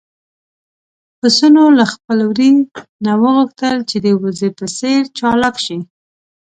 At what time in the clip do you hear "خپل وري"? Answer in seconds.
1.93-2.49